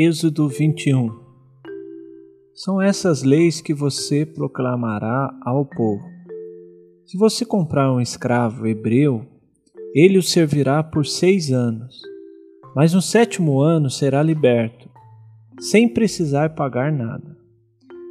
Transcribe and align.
Êxodo 0.00 0.48
21 0.48 1.10
São 2.54 2.80
essas 2.80 3.24
leis 3.24 3.60
que 3.60 3.74
você 3.74 4.24
proclamará 4.24 5.36
ao 5.44 5.66
povo. 5.66 6.04
Se 7.04 7.18
você 7.18 7.44
comprar 7.44 7.92
um 7.92 8.00
escravo 8.00 8.64
hebreu, 8.68 9.26
ele 9.92 10.16
o 10.16 10.22
servirá 10.22 10.84
por 10.84 11.04
seis 11.04 11.50
anos, 11.50 12.00
mas 12.76 12.94
no 12.94 13.02
sétimo 13.02 13.60
ano 13.60 13.90
será 13.90 14.22
liberto, 14.22 14.88
sem 15.58 15.88
precisar 15.88 16.54
pagar 16.54 16.92
nada. 16.92 17.36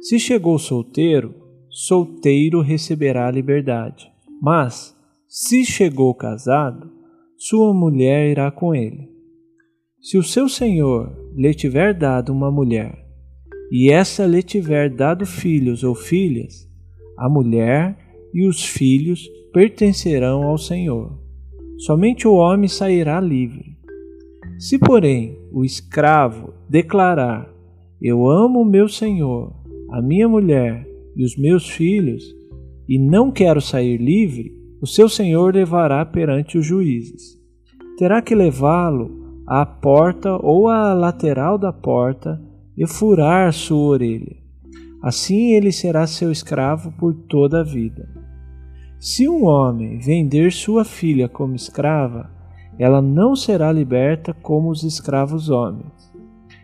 Se 0.00 0.18
chegou 0.18 0.58
solteiro, 0.58 1.32
solteiro 1.70 2.60
receberá 2.60 3.28
a 3.28 3.30
liberdade, 3.30 4.10
mas, 4.42 4.96
se 5.28 5.64
chegou 5.64 6.12
casado, 6.12 6.90
sua 7.36 7.72
mulher 7.72 8.28
irá 8.28 8.50
com 8.50 8.74
ele. 8.74 9.08
Se 10.00 10.18
o 10.18 10.24
seu 10.24 10.48
senhor 10.48 11.27
lhe 11.38 11.54
tiver 11.54 11.94
dado 11.94 12.32
uma 12.32 12.50
mulher, 12.50 12.98
e 13.70 13.92
essa 13.92 14.26
lhe 14.26 14.42
tiver 14.42 14.90
dado 14.90 15.24
filhos 15.24 15.84
ou 15.84 15.94
filhas, 15.94 16.68
a 17.16 17.28
mulher 17.28 17.96
e 18.34 18.44
os 18.44 18.64
filhos 18.64 19.30
pertencerão 19.52 20.42
ao 20.42 20.58
Senhor. 20.58 21.16
Somente 21.78 22.26
o 22.26 22.32
homem 22.32 22.66
sairá 22.66 23.20
livre. 23.20 23.78
Se, 24.58 24.80
porém, 24.80 25.38
o 25.52 25.64
escravo 25.64 26.52
declarar: 26.68 27.48
Eu 28.02 28.28
amo 28.28 28.64
meu 28.64 28.88
senhor, 28.88 29.54
a 29.92 30.02
minha 30.02 30.28
mulher 30.28 30.84
e 31.14 31.24
os 31.24 31.36
meus 31.36 31.68
filhos, 31.68 32.24
e 32.88 32.98
não 32.98 33.30
quero 33.30 33.60
sair 33.60 33.96
livre, 33.98 34.52
o 34.82 34.88
seu 34.88 35.08
senhor 35.08 35.54
levará 35.54 36.04
perante 36.04 36.58
os 36.58 36.66
juízes. 36.66 37.38
Terá 37.96 38.20
que 38.20 38.34
levá-lo 38.34 39.27
à 39.48 39.64
porta 39.64 40.36
ou 40.42 40.68
à 40.68 40.92
lateral 40.92 41.56
da 41.56 41.72
porta 41.72 42.38
e 42.76 42.86
furar 42.86 43.50
sua 43.50 43.78
orelha. 43.78 44.36
Assim 45.02 45.52
ele 45.52 45.72
será 45.72 46.06
seu 46.06 46.30
escravo 46.30 46.92
por 46.98 47.14
toda 47.14 47.60
a 47.60 47.64
vida. 47.64 48.06
Se 49.00 49.26
um 49.26 49.46
homem 49.46 49.98
vender 49.98 50.52
sua 50.52 50.84
filha 50.84 51.30
como 51.30 51.54
escrava, 51.54 52.30
ela 52.78 53.00
não 53.00 53.34
será 53.34 53.72
liberta 53.72 54.34
como 54.34 54.68
os 54.68 54.82
escravos 54.82 55.48
homens. 55.48 56.12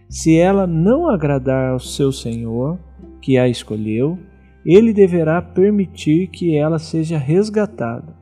Se 0.06 0.36
ela 0.36 0.66
não 0.66 1.08
agradar 1.08 1.70
ao 1.72 1.80
seu 1.80 2.12
senhor, 2.12 2.78
que 3.22 3.38
a 3.38 3.48
escolheu, 3.48 4.18
ele 4.66 4.92
deverá 4.92 5.40
permitir 5.40 6.26
que 6.28 6.54
ela 6.54 6.78
seja 6.78 7.16
resgatada. 7.16 8.14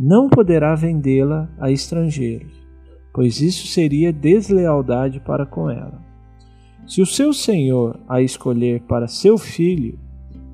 Não 0.00 0.28
poderá 0.28 0.74
vendê-la 0.74 1.48
a 1.60 1.70
estrangeiros 1.70 2.63
pois 3.14 3.40
isso 3.40 3.68
seria 3.68 4.12
deslealdade 4.12 5.20
para 5.20 5.46
com 5.46 5.70
ela. 5.70 6.02
Se 6.84 7.00
o 7.00 7.06
seu 7.06 7.32
senhor 7.32 8.00
a 8.08 8.20
escolher 8.20 8.82
para 8.82 9.06
seu 9.06 9.38
filho, 9.38 9.96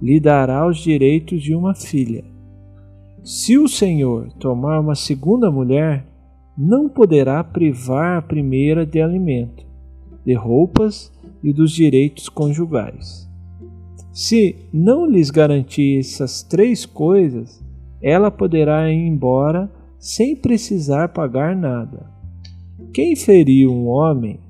lhe 0.01 0.21
dará 0.21 0.67
os 0.67 0.79
direitos 0.79 1.43
de 1.43 1.55
uma 1.55 1.75
filha. 1.75 2.23
Se 3.25 3.59
o 3.59 3.67
senhor 3.67 4.31
tomar 4.35 4.79
uma 4.79 4.95
segunda 4.95 5.51
mulher, 5.51 6.07
não 6.57 6.87
poderá 6.89 7.43
privar 7.43 8.19
a 8.19 8.23
primeira 8.23 8.85
de 8.85 9.01
alimento, 9.01 9.65
de 10.25 10.35
roupas 10.35 11.11
e 11.43 11.53
dos 11.53 11.73
direitos 11.73 12.29
conjugais. 12.29 13.29
Se 14.13 14.57
não 14.73 15.07
lhes 15.07 15.31
garantir 15.31 15.99
essas 15.99 16.43
três 16.43 16.85
coisas, 16.85 17.65
ela 18.03 18.31
poderá 18.31 18.91
ir 18.93 19.07
embora 19.07 19.71
sem 19.99 20.37
precisar 20.37 21.09
pagar 21.09 21.57
nada. 21.57 22.20
Quem 22.93 23.15
feriu 23.15 23.73
um 23.73 23.87
homem, 23.87 24.41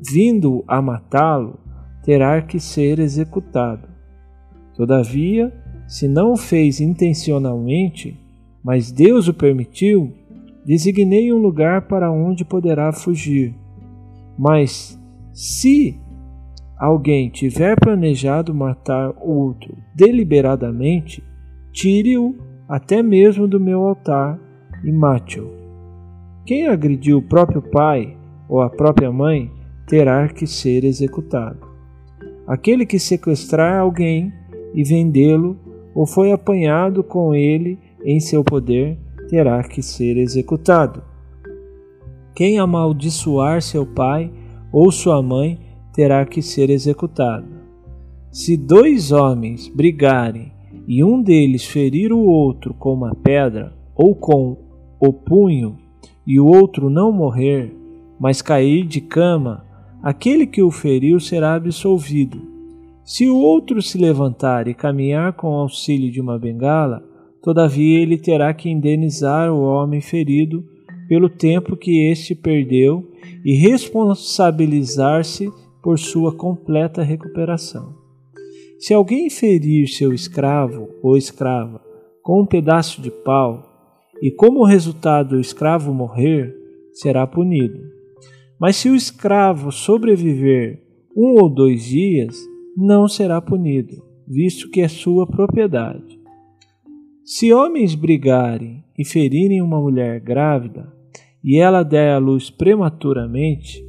vindo 0.00 0.62
a 0.66 0.82
matá-lo, 0.82 1.58
terá 2.02 2.42
que 2.42 2.60
ser 2.60 2.98
executado. 2.98 3.88
Todavia, 4.74 5.52
se 5.86 6.08
não 6.08 6.32
o 6.32 6.36
fez 6.36 6.80
intencionalmente, 6.80 8.18
mas 8.64 8.90
Deus 8.90 9.28
o 9.28 9.34
permitiu, 9.34 10.12
designei 10.64 11.32
um 11.32 11.38
lugar 11.38 11.82
para 11.82 12.10
onde 12.10 12.44
poderá 12.44 12.92
fugir. 12.92 13.54
Mas 14.38 14.98
se 15.32 15.98
alguém 16.78 17.30
tiver 17.30 17.78
planejado 17.78 18.54
matar 18.54 19.12
outro 19.20 19.76
deliberadamente, 19.94 21.22
tire-o 21.72 22.36
até 22.68 23.02
mesmo 23.02 23.46
do 23.46 23.60
meu 23.60 23.82
altar 23.82 24.38
e 24.84 24.90
mate-o. 24.90 25.61
Quem 26.44 26.66
agrediu 26.66 27.18
o 27.18 27.22
próprio 27.22 27.62
pai 27.62 28.16
ou 28.48 28.60
a 28.60 28.68
própria 28.68 29.12
mãe 29.12 29.50
terá 29.86 30.28
que 30.28 30.46
ser 30.46 30.84
executado. 30.84 31.58
Aquele 32.46 32.84
que 32.84 32.98
sequestrar 32.98 33.80
alguém 33.80 34.32
e 34.74 34.82
vendê-lo 34.82 35.56
ou 35.94 36.06
foi 36.06 36.32
apanhado 36.32 37.04
com 37.04 37.34
ele 37.34 37.78
em 38.04 38.18
seu 38.18 38.42
poder 38.42 38.98
terá 39.28 39.62
que 39.62 39.82
ser 39.82 40.16
executado. 40.16 41.02
Quem 42.34 42.58
amaldiçoar 42.58 43.62
seu 43.62 43.86
pai 43.86 44.32
ou 44.72 44.90
sua 44.90 45.22
mãe 45.22 45.60
terá 45.92 46.24
que 46.26 46.42
ser 46.42 46.70
executado. 46.70 47.46
Se 48.30 48.56
dois 48.56 49.12
homens 49.12 49.68
brigarem 49.68 50.52
e 50.88 51.04
um 51.04 51.22
deles 51.22 51.64
ferir 51.64 52.12
o 52.12 52.24
outro 52.24 52.74
com 52.74 52.94
uma 52.94 53.14
pedra 53.14 53.72
ou 53.94 54.16
com 54.16 54.56
o 54.98 55.12
punho 55.12 55.76
e 56.26 56.38
o 56.38 56.46
outro 56.46 56.88
não 56.88 57.12
morrer, 57.12 57.74
mas 58.18 58.40
cair 58.40 58.86
de 58.86 59.00
cama, 59.00 59.64
aquele 60.02 60.46
que 60.46 60.62
o 60.62 60.70
feriu 60.70 61.18
será 61.18 61.54
absolvido. 61.54 62.40
Se 63.04 63.28
o 63.28 63.36
outro 63.36 63.82
se 63.82 63.98
levantar 63.98 64.68
e 64.68 64.74
caminhar 64.74 65.32
com 65.32 65.48
auxílio 65.48 66.10
de 66.10 66.20
uma 66.20 66.38
bengala, 66.38 67.02
todavia 67.42 68.00
ele 68.00 68.16
terá 68.16 68.54
que 68.54 68.70
indenizar 68.70 69.52
o 69.52 69.62
homem 69.62 70.00
ferido 70.00 70.64
pelo 71.08 71.28
tempo 71.28 71.76
que 71.76 72.08
este 72.10 72.34
perdeu 72.34 73.10
e 73.44 73.54
responsabilizar-se 73.54 75.50
por 75.82 75.98
sua 75.98 76.32
completa 76.32 77.02
recuperação. 77.02 77.92
Se 78.78 78.94
alguém 78.94 79.28
ferir 79.28 79.88
seu 79.88 80.12
escravo 80.12 80.88
ou 81.02 81.16
escrava 81.16 81.80
com 82.22 82.40
um 82.42 82.46
pedaço 82.46 83.02
de 83.02 83.10
pau, 83.10 83.71
e 84.22 84.30
como 84.30 84.64
resultado 84.64 85.34
o 85.34 85.40
escravo 85.40 85.92
morrer, 85.92 86.56
será 86.92 87.26
punido. 87.26 87.80
Mas 88.56 88.76
se 88.76 88.88
o 88.88 88.94
escravo 88.94 89.72
sobreviver 89.72 90.80
um 91.16 91.42
ou 91.42 91.52
dois 91.52 91.84
dias, 91.84 92.36
não 92.76 93.08
será 93.08 93.40
punido, 93.42 94.00
visto 94.26 94.70
que 94.70 94.80
é 94.80 94.86
sua 94.86 95.26
propriedade. 95.26 96.20
Se 97.24 97.52
homens 97.52 97.96
brigarem 97.96 98.84
e 98.96 99.04
ferirem 99.04 99.60
uma 99.60 99.80
mulher 99.80 100.20
grávida, 100.20 100.92
e 101.42 101.58
ela 101.58 101.82
der 101.82 102.14
à 102.14 102.18
luz 102.18 102.48
prematuramente, 102.48 103.84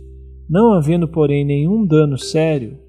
não 0.50 0.74
havendo, 0.74 1.08
porém, 1.08 1.46
nenhum 1.46 1.86
dano 1.86 2.18
sério, 2.18 2.80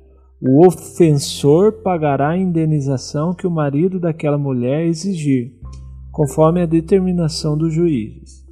o 0.40 0.66
ofensor 0.66 1.82
pagará 1.82 2.30
a 2.30 2.38
indenização 2.38 3.34
que 3.34 3.46
o 3.46 3.50
marido 3.50 4.00
daquela 4.00 4.38
mulher 4.38 4.86
exigir, 4.86 5.52
conforme 6.14 6.62
a 6.62 6.66
determinação 6.66 7.58
dos 7.58 7.74
juízes. 7.74 8.46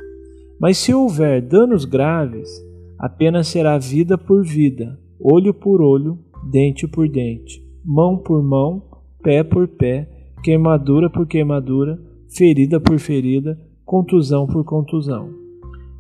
Mas 0.61 0.79
se 0.79 0.93
houver 0.93 1.41
danos 1.41 1.85
graves, 1.85 2.51
a 2.99 3.09
pena 3.09 3.45
será 3.45 3.79
vida 3.79 4.19
por 4.19 4.45
vida, 4.45 4.99
olho 5.21 5.55
por 5.55 5.81
olho, 5.81 6.19
dente 6.51 6.89
por 6.89 7.09
dente, 7.09 7.65
mão 7.85 8.19
por 8.19 8.43
mão, 8.43 8.83
pé 9.23 9.45
por 9.45 9.69
pé, 9.69 10.09
queimadura 10.43 11.09
por 11.09 11.25
queimadura, 11.25 12.01
ferida 12.37 12.81
por 12.81 12.99
ferida, 12.99 13.57
contusão 13.85 14.45
por 14.45 14.65
contusão. 14.65 15.31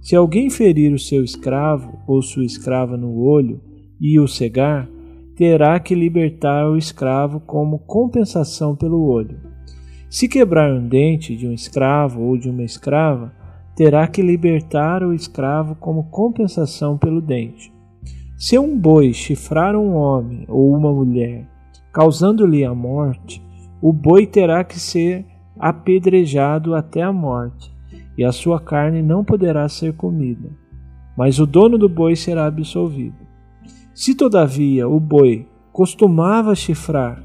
Se 0.00 0.17
alguém 0.17 0.50
ferir 0.50 0.93
o 0.93 0.99
seu 0.99 1.23
escravo 1.23 1.97
ou 2.09 2.20
sua 2.23 2.44
escrava 2.44 2.97
no 2.97 3.20
olho 3.20 3.61
e 4.00 4.19
o 4.19 4.26
cegar, 4.26 4.91
terá 5.37 5.79
que 5.79 5.94
libertar 5.94 6.69
o 6.69 6.76
escravo 6.76 7.38
como 7.38 7.79
compensação 7.79 8.75
pelo 8.75 9.05
olho 9.05 9.51
se 10.12 10.29
quebrar 10.29 10.70
um 10.70 10.87
dente 10.87 11.35
de 11.35 11.49
um 11.49 11.55
escravo 11.55 12.20
ou 12.20 12.37
de 12.37 12.50
uma 12.50 12.62
escrava, 12.62 13.32
terá 13.75 14.06
que 14.06 14.20
libertar 14.20 15.03
o 15.03 15.14
escravo 15.14 15.75
como 15.75 16.11
compensação 16.11 16.99
pelo 16.99 17.19
dente. 17.19 17.73
Se 18.37 18.59
um 18.59 18.79
boi 18.79 19.14
chifrar 19.14 19.75
um 19.75 19.94
homem 19.94 20.44
ou 20.49 20.70
uma 20.76 20.93
mulher, 20.93 21.49
causando-lhe 21.94 22.62
a 22.62 22.75
morte, 22.75 23.43
o 23.81 23.91
boi 23.91 24.26
terá 24.26 24.62
que 24.62 24.79
ser 24.79 25.25
apedrejado 25.59 26.75
até 26.75 27.00
a 27.00 27.11
morte, 27.11 27.75
e 28.17 28.23
a 28.23 28.32
sua 28.32 28.61
carne 28.61 29.00
não 29.00 29.25
poderá 29.25 29.67
ser 29.67 29.94
comida, 29.94 30.50
mas 31.17 31.38
o 31.38 31.47
dono 31.47 31.79
do 31.79 31.88
boi 31.88 32.17
será 32.17 32.44
absolvido. 32.44 33.17
Se 33.94 34.14
todavia 34.14 34.87
o 34.87 35.00
boi 35.00 35.49
costumava 35.73 36.55
chifrar, 36.55 37.25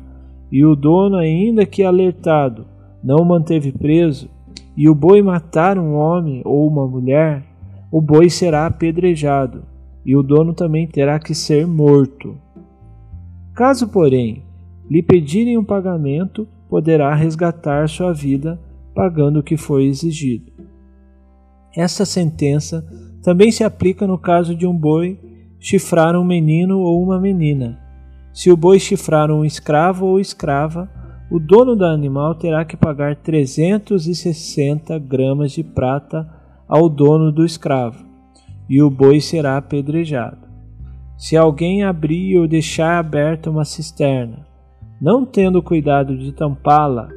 e 0.50 0.64
o 0.64 0.74
dono, 0.74 1.18
ainda 1.18 1.66
que 1.66 1.84
alertado, 1.84 2.77
não 3.04 3.18
o 3.18 3.26
manteve 3.26 3.72
preso, 3.72 4.30
e 4.76 4.90
o 4.90 4.96
boi 4.96 5.22
matar 5.22 5.78
um 5.78 5.96
homem 5.96 6.42
ou 6.46 6.68
uma 6.68 6.88
mulher, 6.88 7.44
o 7.92 8.02
boi 8.02 8.30
será 8.30 8.66
apedrejado, 8.66 9.64
e 10.06 10.16
o 10.16 10.24
dono 10.24 10.54
também 10.54 10.88
terá 10.88 11.20
que 11.20 11.34
ser 11.34 11.66
morto. 11.66 12.38
Caso, 13.54 13.88
porém, 13.88 14.44
lhe 14.90 15.02
pedirem 15.02 15.58
um 15.58 15.64
pagamento, 15.64 16.48
poderá 16.70 17.14
resgatar 17.16 17.88
sua 17.90 18.14
vida 18.14 18.60
pagando 18.94 19.40
o 19.40 19.44
que 19.44 19.58
foi 19.58 19.86
exigido. 19.86 20.52
Esta 21.76 22.06
sentença 22.06 22.86
também 23.22 23.52
se 23.52 23.64
aplica 23.64 24.08
no 24.08 24.18
caso 24.18 24.56
de 24.56 24.66
um 24.66 24.76
boi 24.76 25.20
chifrar 25.60 26.16
um 26.16 26.24
menino 26.24 26.80
ou 26.80 27.02
uma 27.04 27.20
menina. 27.20 27.80
Se 28.34 28.52
o 28.52 28.58
boi 28.58 28.80
chifrar 28.80 29.32
um 29.32 29.44
escravo 29.44 30.06
ou 30.06 30.20
escrava, 30.20 30.90
o 31.30 31.40
dono 31.40 31.76
do 31.76 31.86
animal 31.86 32.36
terá 32.36 32.64
que 32.64 32.78
pagar 32.78 33.16
360 33.18 34.98
gramas 35.00 35.52
de 35.52 35.64
prata 35.64 36.28
ao 36.68 36.88
dono 36.88 37.32
do 37.32 37.46
escravo, 37.46 38.06
e 38.70 38.82
o 38.82 38.90
boi 38.90 39.20
será 39.20 39.58
apedrejado. 39.58 40.48
Se 41.18 41.36
alguém 41.36 41.84
abrir 41.84 42.38
ou 42.38 42.48
deixar 42.48 42.98
aberta 42.98 43.50
uma 43.50 43.66
cisterna, 43.66 44.46
não 45.02 45.26
tendo 45.26 45.62
cuidado 45.62 46.18
de 46.18 46.32
tampá-la, 46.32 47.10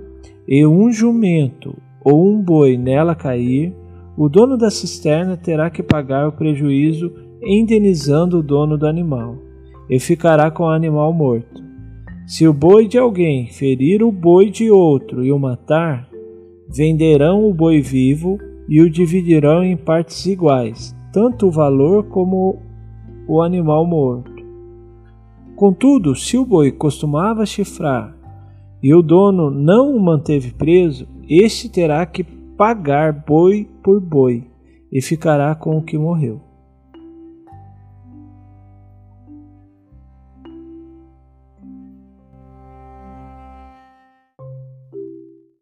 e 0.47 0.67
um 0.67 0.91
jumento 0.91 1.77
ou 2.03 2.27
um 2.27 2.43
boi 2.43 2.77
nela 2.77 3.15
cair, 3.15 3.73
o 4.17 4.29
dono 4.29 4.57
da 4.57 4.71
cisterna 4.71 5.37
terá 5.37 5.71
que 5.71 5.83
pagar 5.83 6.27
o 6.29 6.33
prejuízo 6.33 7.13
indenizando 7.43 8.39
o 8.39 8.43
dono 8.43 8.77
do 8.77 8.87
animal, 8.87 9.37
e 9.89 10.01
ficará 10.01 10.51
com 10.51 10.65
o 10.65 10.69
animal 10.69 11.13
morto. 11.13 11.70
Se 12.31 12.47
o 12.47 12.53
boi 12.53 12.87
de 12.87 12.97
alguém 12.97 13.49
ferir 13.49 14.05
o 14.05 14.13
boi 14.13 14.51
de 14.51 14.71
outro 14.71 15.25
e 15.25 15.33
o 15.33 15.39
matar, 15.39 16.09
venderão 16.69 17.45
o 17.45 17.53
boi 17.53 17.81
vivo 17.81 18.39
e 18.69 18.81
o 18.81 18.89
dividirão 18.89 19.65
em 19.65 19.77
partes 19.77 20.27
iguais, 20.27 20.95
tanto 21.13 21.49
o 21.49 21.51
valor 21.51 22.05
como 22.05 22.63
o 23.27 23.43
animal 23.43 23.85
morto. 23.85 24.31
Contudo, 25.57 26.15
se 26.15 26.39
o 26.39 26.47
boi 26.47 26.71
costumava 26.71 27.45
chifrar 27.45 28.17
e 28.81 28.95
o 28.95 29.03
dono 29.03 29.51
não 29.51 29.93
o 29.93 30.01
manteve 30.01 30.53
preso, 30.53 31.09
este 31.29 31.69
terá 31.69 32.07
que 32.07 32.23
pagar 32.23 33.25
boi 33.27 33.69
por 33.83 34.01
boi 34.01 34.47
e 34.93 35.03
ficará 35.03 35.53
com 35.57 35.77
o 35.77 35.83
que 35.83 35.99
morreu. 35.99 36.50